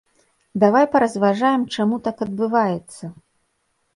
[0.61, 3.05] Давай паразважаем, чаму так адбываецца!